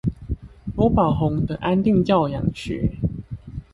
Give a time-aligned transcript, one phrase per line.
[0.75, 2.97] 羅寶鴻的安定教養學